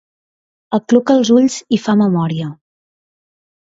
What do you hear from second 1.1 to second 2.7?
els ulls i fa memòria.